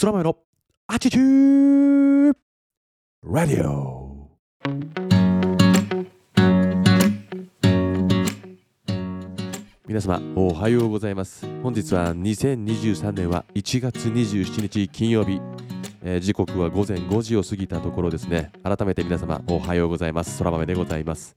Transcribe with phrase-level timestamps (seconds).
[0.00, 0.36] 空豆の
[0.88, 2.34] アチチュー
[3.22, 4.28] ラディオ
[9.86, 11.46] 皆様おはようございます。
[11.62, 15.40] 本日は2023年は1月27日金曜日、
[16.02, 18.50] えー時刻は午前5時を過ぎたところですね。
[18.64, 20.36] 改めて皆様おはようございます。
[20.38, 21.36] 空豆でございます。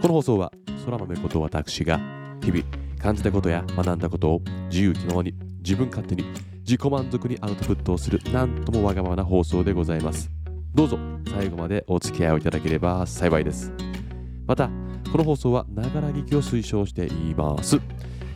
[0.00, 0.52] この放送は
[0.84, 1.98] 空豆こと私が
[2.44, 2.62] 日々
[3.00, 10.30] 感じたことや学んだことを自由気ままに自分勝手に自己満足にアウトプットをするなんともわがままな放送でございます。
[10.74, 10.98] どうぞ
[11.34, 13.72] 最後までお付き合いをいただければ幸いです。
[14.46, 14.70] また
[15.10, 17.76] この放送はながら聞きを推奨しています。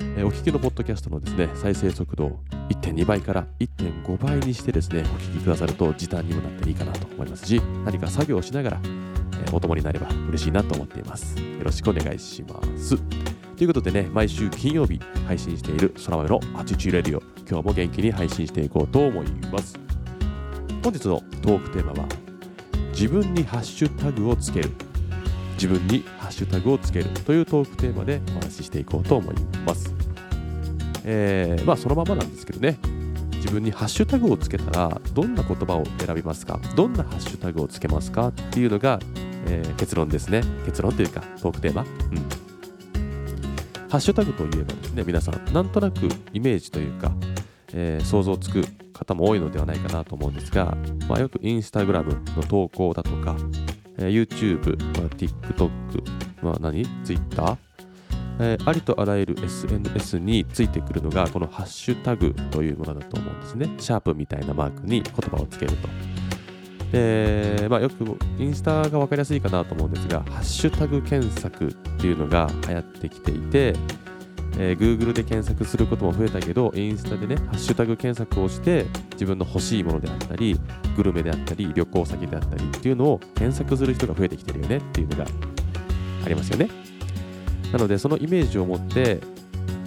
[0.01, 9.07] えーお聞きのポッドキャストのですね再生速度を1.2倍から1.5倍にしてですねお聞きくださると時短にもなっていいかなと思いますし何か作業をしながら、えー
[9.53, 11.39] お供になれば嬉しいなと思っています。
[11.39, 13.36] よろしくお願いします。
[13.57, 17.23] ということでね毎週金曜日配信している空豆のアチチューレディオ。
[17.49, 19.79] 今日も元気に配信していこうと思います。
[20.83, 22.07] 本日のトークテーマは
[22.91, 24.71] 自分にハッシュタグをつける。
[25.55, 27.07] 自分にハッシュタグをつける。
[27.25, 29.95] というトークテーマでお話ししていこうと思います。
[31.05, 32.79] えーまあそのままなんですけどね。
[33.37, 36.61] 自分にハッシュタグをつけたらどんな言葉を選びますか？
[36.75, 38.29] どんなハッシュタグをつけますか？
[38.29, 39.01] っていうのが、
[39.47, 40.43] えー結論ですね。
[40.67, 41.89] 結論というかトークテーマ、うん、
[43.97, 47.13] ハッシュタグといえばですね皆さんなんとなくイメージというか、
[47.73, 50.77] えー想像つく方も多いのではないかなと思うんですが、
[51.09, 53.37] まあ、よくインスタグラムの投稿だとか、
[53.97, 55.71] えー YouTube、まあ、TikTok、
[56.43, 57.57] まあ何、Twitter、
[58.39, 63.71] えーありとあらゆる SNS についてくるのがこのハッシュタグというものだと思うんですね。
[63.79, 65.89] シャープみたいなマークに言葉をつけると。
[66.93, 68.05] で、まあ、よく
[68.39, 73.75] インスタが分かりやすいかなと思うんですが、ハッシュタグ検索っていうのが流行ってきていて、
[74.59, 80.59] えー Google で検索することも増えたけど、インスタでね、ハッシュタグ検索をして、自分の欲しいものであったり、
[80.97, 85.27] グルメであったり、旅行先であったりっていうのを検索する人が増えてきてるよねっていうのが
[86.25, 86.69] ありますよね。
[87.73, 89.21] なので、そのイメージを持って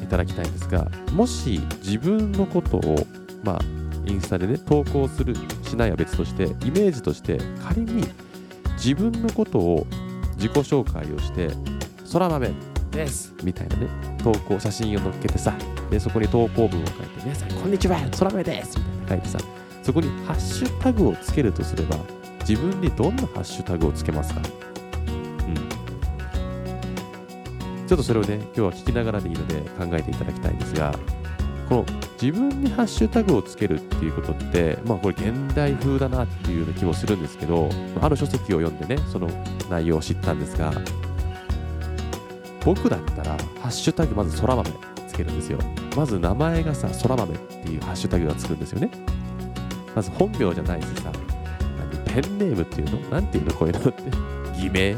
[0.04, 3.08] いただきたいんですが、もし自分のことを、
[3.44, 3.60] まあ、
[4.06, 7.38] インスタでね、投稿する、しないは別として、イメージとして
[7.68, 8.04] 仮に
[8.74, 9.86] 自分のことを
[10.36, 11.50] 自己紹介をして、
[12.12, 12.52] 空豆
[12.92, 13.88] ですみたいなね、
[14.24, 15.54] 投稿、写真を載っけてさ、
[15.92, 19.40] でそこに投稿文を書いて、皆さん、こんにちは、空豆ですみたいな書いてさ、
[19.84, 21.98] そこにハッシュタグをつけるとすれば、
[22.48, 24.42] 自分にどんなハッシュタグをつけますか？
[24.42, 24.46] うん。
[27.88, 30.94] ちょっとそれをね、今日は聞きながらでいいので考えていただきたいんですが、
[31.70, 31.86] この
[32.20, 37.70] 自分にハッシュタグをつけるっていうことって、まあこれ現代風だなっていうような気もするんですけど、
[38.02, 39.30] ある書籍を読んでね、その
[39.70, 40.74] 内容を知ったんですが、
[42.66, 44.70] 僕だったら、ハッシュタグまず空豆
[45.08, 45.60] つけるんですよ。
[45.96, 48.90] まず名前がさ、空豆っていうハッシュタグがつくんですよね。
[49.96, 51.12] まず本名じゃないしさ、
[52.06, 53.10] ペンネームっていうの？
[53.10, 53.54] なんていうの？
[53.54, 54.04] こういうのって。
[54.60, 54.96] 偽名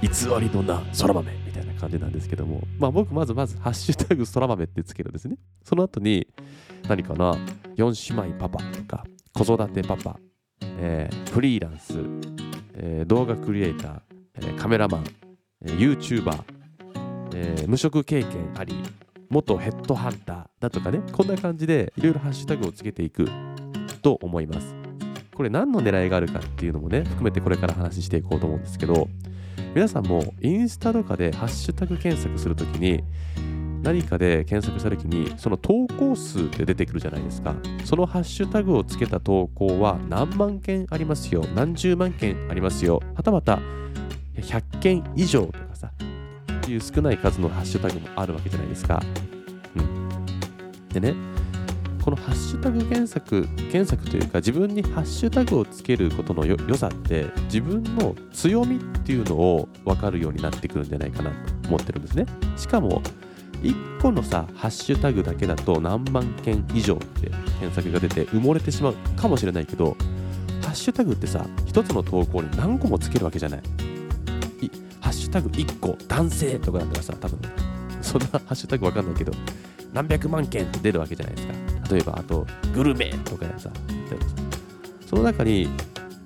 [0.00, 0.08] 偽
[0.40, 1.49] りの名、空豆
[1.80, 5.36] 感じなんですけども、まあ僕まずまずハッシュタグ空豆ってつけるんですね。
[5.64, 6.26] その後に
[6.88, 7.34] 何かな、
[7.76, 10.18] 4姉妹パパとか、子育てパパ、
[10.62, 11.98] えーフリーランス、
[12.74, 14.00] えー動画クリエイター、
[14.36, 15.04] えーカメラマン、
[15.62, 16.42] えー YouTuber、
[17.34, 18.74] えー無職経験あり、
[19.28, 23.28] 元ヘッドハンターだとかね、こんな感じでいろいろハッシュタグをつけていく
[24.02, 24.74] と思います。
[25.34, 29.08] これ何の狙いがあるかっていうのもね、含めてこれから話していこうと思うんですけど、
[29.74, 33.02] 皆さんもインスタとかでハッシュタグ検索するときに、
[33.82, 37.54] 何かで検索したときに、その投稿数って出てくるじゃないですか。
[37.84, 43.58] そのハッシュタグをつけた投稿は何万件ありますよ、何十万件ありますよ、はたまた
[44.36, 45.90] 100件以上とかさ、
[46.58, 49.02] っていう少ない数のハッシュタグもあるわけじゃないですか。
[49.76, 50.08] うん。
[50.92, 51.14] でね、
[52.10, 61.36] このハッシュタグ検索、検索というか自分にハッシュタグをつけることのよ良さって自分の強みっていうのを分かるようになってくるんじゃないかなと
[61.68, 62.26] 思ってるんですね。
[62.56, 63.00] しかも
[63.62, 69.96] 1個のさ、ハッシュタグだけだと何万件以上って検索が出て埋もれてしまうかもしれないけど、
[70.62, 73.60] ハッシュタグってさ、一つの投稿に何個もつけるわけじゃない。
[74.62, 74.70] い
[75.00, 77.38] ハッシュタグ1個男性とかだったらさ、多分
[78.02, 79.32] そんなハッシュタグわかんないけど、
[79.92, 81.69] 何百万件って出るわけじゃないですか。
[81.90, 84.34] 例えば、あと、グルメとかやさ、例えばさ
[85.06, 85.68] その中に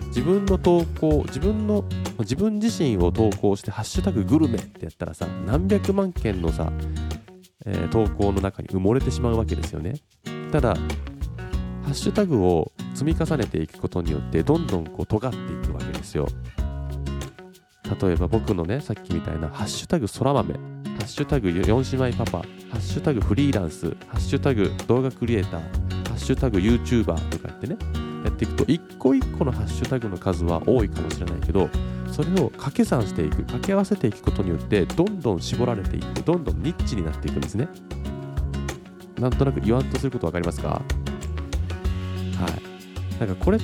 [0.08, 1.84] 自分の投稿、自分の、
[2.20, 6.72] 自分自身を投稿して、ハッシュタググルメってやったらさ、何百万件のさ、
[7.66, 9.94] えー投稿の中に埋もれてしまうわけですよね。
[10.52, 16.28] ただ、ハッシュタグを積み重ねていくことによって、どんどんこう尖っていくわけですよ。
[18.00, 20.54] 例えば僕のね、さっきみたいな、ハッシュタグ空豆、
[20.94, 27.76] ハッシュタグ4姉妹パパ、ハッシュタグフリーランス、ハッシュタグ動画クリエイター、ハッシュタグ YouTuber とかってね
[28.24, 31.68] やっていくと一個一個のハッシュタグの数は多いかもしれないけど
[32.10, 37.68] それを掛け算していく掛け合わせていくことによってどんどん絞られていってどんどんニッチになっていくんですね。
[39.18, 40.68] なんとなく言わんとすること分かりますか？
[40.68, 40.80] は
[42.48, 43.20] い。
[43.20, 43.58] なんかこれ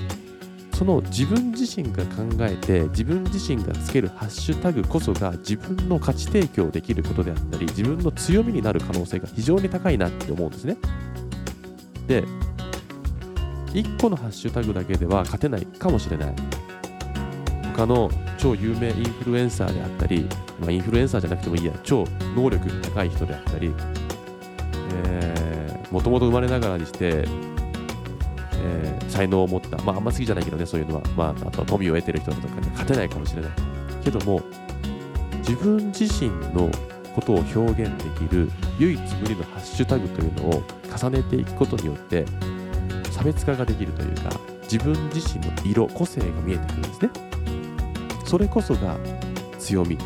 [0.81, 10.79] その自分自身が考えて自分自身がつけるハッシュタグこそが自分の価値提供できることであったり自分の強みになる可能性が非常に高いなって思うんですね。
[12.07, 12.25] で
[13.75, 16.35] 1個のハッシュタグだけでは勝てないかもしれない。
[17.77, 20.27] 他の超有名インフルエンサーであったり、
[20.63, 23.69] まあ、インフルエンサーじゃなくてもいいや超能力高い人であったり
[25.91, 27.29] もともと生まれながらにして、
[28.63, 33.51] えー、才能を持った、まあ、あんま好きじゃないけどね、そういうのは、まあ、あと富を得てる人とかに勝てないかもしれない。
[34.05, 34.41] けども、
[35.39, 36.71] 自分自身の
[37.15, 40.63] ことを表現できる唯一無二のハッシュタグというのを
[40.97, 42.25] 重ねていくことによって
[43.11, 44.31] 差別化ができるというか
[44.63, 47.11] 自分自身の色個性が見えてくるんですね。
[48.25, 48.97] それこそが
[49.59, 49.99] 強み。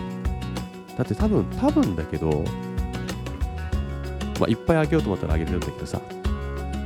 [0.97, 2.45] だって多分多分だけど
[4.41, 6.01] まあ、いっぱいあげようと思ったらあげれるんだけどさ、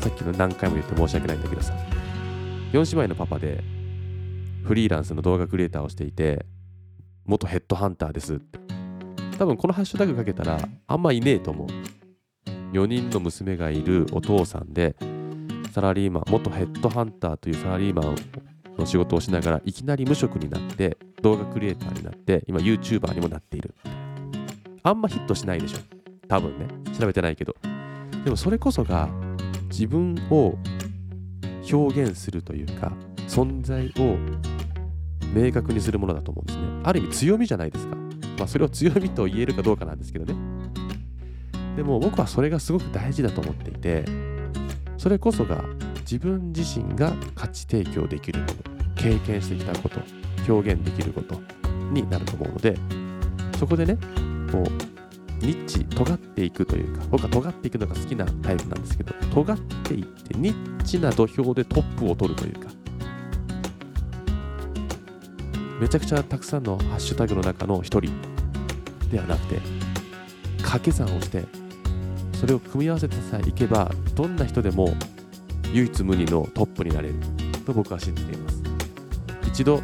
[0.00, 1.74] さっきの何回も言って申し訳ないんだけどさ、
[2.72, 3.62] 4姉妹のパパで
[4.64, 6.44] フリーランスの動画クリエイターをしていて、
[7.24, 8.58] 元ヘッドハンターですって。
[9.38, 11.68] 多分このハッシュタグかけたらあんまいねえと思う。
[12.74, 14.96] 4人の娘がいるお父さんで、
[15.72, 18.16] サラリーマン、元ヘッドハンターというサラリーマン
[18.78, 23.74] の仕事をしながらいきなり無職になって動画クリエイターになって今 YouTuber にもなっている。
[24.82, 25.78] あんまヒットしないでしょ。
[26.28, 26.66] 多分ね
[26.98, 27.56] 調べてないけど
[28.24, 29.08] でもそれこそが
[29.68, 30.58] 自分を
[31.70, 32.92] 表現するというか
[33.28, 34.16] 存在を
[35.34, 36.64] 明確にするものだと思うんですね。
[36.84, 37.96] ある意味強みじゃないですか。
[38.38, 40.58] まあそれを強みと言えるかどうかなんですけどね。
[41.78, 44.04] でも僕はそれがすごく大事だと思っていて
[44.96, 45.62] それこそが
[46.00, 48.52] 自分自身が価値提供できるもの
[48.96, 50.00] 経験してきたこと
[50.52, 51.40] 表現できること
[51.92, 52.74] になると思うので
[53.60, 53.96] そこでね
[54.50, 54.97] こう
[55.40, 62.70] ニッチ、尖っていくというか、僕は尖っていくのが好きなタイプなんですけど、尖っていってニッチな土俵でトップを取るというか、
[65.80, 68.12] めちゃくちゃたくさんのハッシュタグの中の一人
[69.10, 69.60] ではなくて、
[70.58, 71.44] 掛け算をして、
[72.32, 74.92] それを組み合わせてさえいけば、どんな人でも
[75.72, 77.14] 唯一無二のトップになれる
[77.64, 78.62] と僕は信じています。
[79.46, 79.82] 一度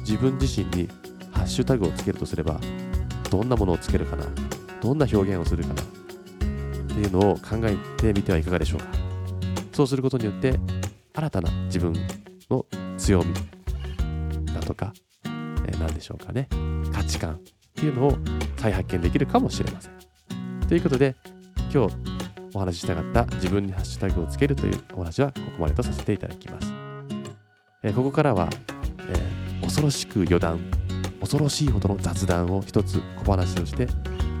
[0.00, 0.88] 自分自身に
[1.32, 2.60] ハッシュタグをつけるとすれば、
[3.30, 4.24] どんなものをつけるかな
[4.80, 5.82] どんな表現をするかな？
[5.82, 5.84] っ
[6.86, 8.86] ていうのを考えてみてはいかがでしょうか？
[9.72, 10.58] そうすることによって
[11.14, 11.94] 新たな自分
[12.50, 12.66] の
[12.96, 13.34] 強み
[14.46, 14.92] だとか、
[15.24, 16.48] えー、何でしょうかね。
[16.92, 17.38] 価値観っ
[17.74, 18.18] ていうのを
[18.56, 19.92] 再発見できるかもしれません。
[20.68, 21.14] ということで
[21.72, 21.94] 今日
[22.54, 26.72] お話ししたかった自分にハッシュタグをつけるというお話はここまでとさせていただきます、
[27.82, 28.48] えー、ここからは、
[29.00, 30.58] えー、恐ろしく余談
[31.20, 33.86] 恐ろしいほどの雑談を一つ小話をして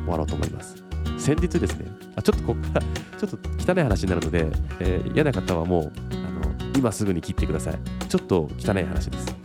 [0.08, 0.82] 終わろうと思います。
[1.18, 2.82] 先日ですね、あちょっとここから
[3.18, 4.46] ちょっと汚い話になるので、
[4.80, 7.78] えー、嫌な方はもうあの今すぐに切ってください。
[8.08, 9.36] ちょっと汚い話です。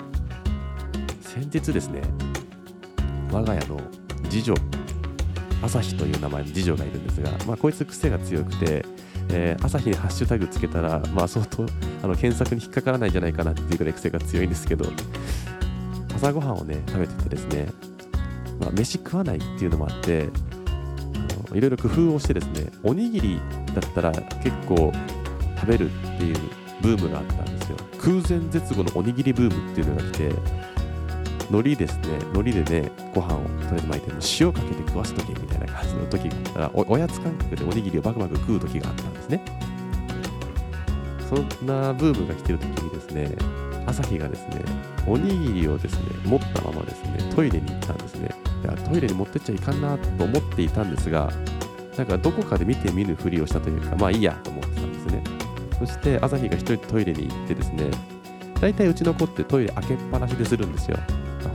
[1.21, 2.01] 先日ですね、
[3.31, 3.81] 我が家の
[4.29, 4.53] 次女、
[5.63, 8.85] 朝日という名前の次女がいるんですが、まあ、こいつ癖が強くて、
[9.29, 11.65] えー、朝日にハッシュタグつけたら、まあ、相当
[12.03, 14.85] あの検索に引っかからないんじゃないかなっていうぐらい癖が強いんですけど、
[16.15, 17.67] 朝ごはんをね、食べててですね、
[18.59, 20.29] まあ、飯食わないっていうのもあって、
[21.53, 23.41] いろいろ工夫をしてですね、おにぎり
[23.73, 24.91] だったら結構
[25.55, 26.37] 食べるっていう
[26.81, 27.77] ブームがあったんですよ。
[27.97, 30.31] 空前絶後のおにぎりブームっていうのが来て、
[31.49, 39.45] 海苔ですね、海苔でね、ご飯をとりあえず巻いて、塩かけて食わすときみたいな感じの時があったらお、おやつ感覚でおにぎりをバクバク食う時があったんですね。
[41.29, 43.35] そんなブームが来てる時にですね、
[43.93, 44.63] 朝日がですね、
[45.05, 48.29] おにぎりをですね、持ったままですね、トイレに行ったんですね。
[48.63, 51.31] いやトイレに持ってっちゃいかんなと思っていたんですが、
[51.95, 55.23] なんかどこかで見て見ぬふりをしたというか、まあいいやと思ってたんですね。
[55.77, 57.91] そして朝日が一人でトイレに行ってですね、
[58.59, 60.97] 大体うちの子ってトイレ開けっぱなしでするんですよ。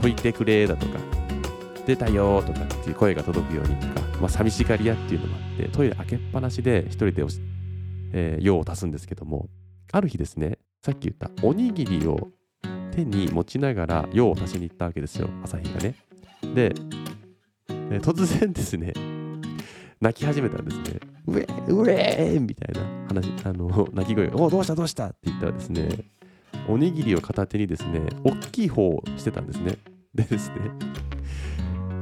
[0.01, 0.97] 拭いてくれだとか、
[1.85, 7.25] 出たよとかっていう声が届くようにとか、まあ寂しがり屋っていうのもあって、トイレ開けっぱなしで一人で、
[8.13, 9.49] えー、用を足すんですけども、
[9.91, 12.29] ある日ですね、さっき言ったおにぎりを
[12.91, 15.95] 手に持ちながら用を足しに行ったわけですよ、朝日がね。
[16.55, 16.73] で、
[17.91, 18.93] え、突然ですね、
[19.99, 20.99] 泣き始めたんですね。
[21.27, 25.07] うえうえーみたいな話、あの、泣き声が、おどうしたどうした？
[25.07, 25.89] って言ったらですね、
[26.67, 29.77] おにぎりを片手にですね、大きい方をしてたんですね。
[30.13, 30.55] でですね、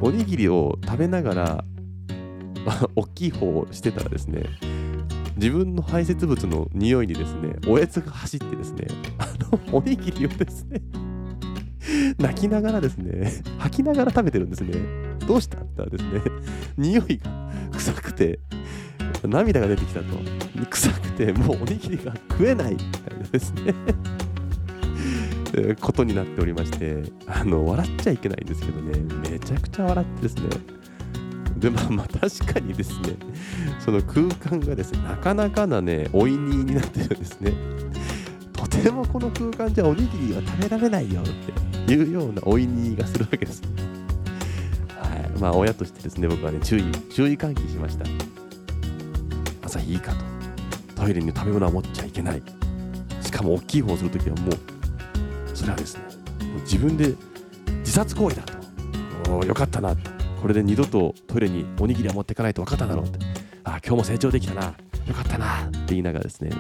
[0.01, 1.63] おにぎりを食べながら、
[2.95, 4.43] 大きい方をしてたらですね、
[5.37, 10.81] 自分の排泄物の匂いにですねおやつが走ってですね あのおにぎりをですね
[12.17, 14.73] 泣きながらですね吐きながら食べてるんですね。
[15.27, 16.21] どうしたってですね。
[16.77, 18.39] 匂いが臭くて
[19.23, 20.05] 涙が出てきたと。
[20.69, 23.73] 臭くてもうおにぎりが食えないみたいなですね。
[25.79, 30.76] ことになっておりましてあの笑っちゃいけないんですけどねめちゃくちゃ笑ってですね
[31.59, 33.15] でまあまあ確かにですね。
[33.79, 37.53] その空間がですねなかなかなねおいにになってるんですね。
[38.53, 41.23] とてもこの空間じゃおにぎりは食べられないよっ
[41.85, 43.61] ていうようなおいにがするわけです。
[44.89, 45.39] はい。
[45.39, 48.05] まあ親としてですね僕はね注意注意喚起しました。
[49.63, 50.17] 朝いいかと。
[51.03, 52.41] トイレに食べ物は持っちゃいけない。
[53.21, 54.51] しかも大きい方をするときはもう
[55.53, 56.03] それはですね
[56.61, 57.13] 自分で
[57.79, 58.57] 自殺行為だと。
[59.45, 60.09] よかったなと
[60.41, 63.19] これで二度とトイレにおにぎりは持っていかないと分かっただろうって。
[63.63, 64.73] あ今日も成長できたな。
[65.07, 65.65] よかったな。
[65.65, 66.51] って言いながらですね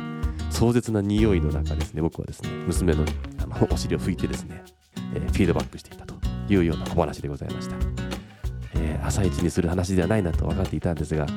[0.49, 3.05] 壮絶な匂いの中ですね僕はですね娘の
[3.39, 4.63] あのお尻を拭いてですね、
[5.13, 6.15] えー、フィードバックしていたと
[6.49, 7.75] いうような小話でございました、
[8.75, 11.27] えー、朝一にする話ではないなと分かっていたんですが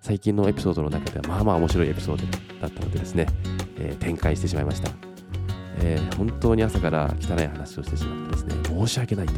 [0.00, 2.24] 最近のエピソードの中ではまあまあ面白いエピソード
[2.60, 3.26] だったのでですね、
[3.78, 4.90] えー、展開してしまいました。
[5.78, 9.32] えー、本当に朝から汚い話をしてしまってですね申し訳ないと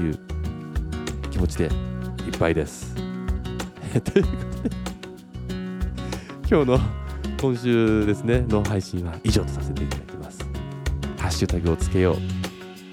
[0.00, 0.25] いう
[1.46, 1.68] ちでい
[2.34, 2.94] っぱいです。
[4.04, 4.30] というこ
[4.62, 4.76] とで
[6.48, 6.80] 今日の
[7.40, 10.46] 今週ですねの配信は以上とさせていただきます。
[11.18, 12.16] ハッシュタグをつけよう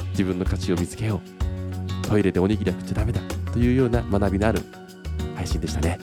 [0.10, 1.22] 自分の価値を見つけよ
[2.04, 4.62] うトイレでおにぎりは食っちゃダメだというような学びのある
[5.36, 6.00] 配信でしたね。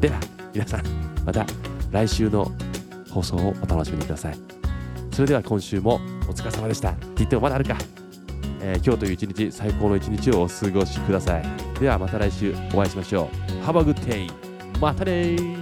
[0.00, 0.20] では
[0.52, 0.82] 皆さん
[1.24, 1.46] また
[1.90, 2.50] 来週の
[3.10, 4.38] 放送をお楽しみください。
[5.12, 7.76] それでは今週もお疲れ様でしたって言ってもまだあるか、
[8.60, 11.44] えー、今日という一日最高の一日をお過ごしください。
[11.80, 13.66] ではまた来週お会いしましょう。
[13.66, 14.30] Have a good day
[14.80, 15.55] またね